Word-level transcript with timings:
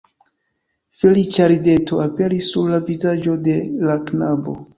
Feliĉa 1.01 1.49
rideto 1.51 1.99
aperis 2.07 2.49
sur 2.55 2.73
la 2.73 2.81
vizaĝo 2.89 3.37
de 3.51 3.61
la 3.85 4.01
knabo 4.11 4.59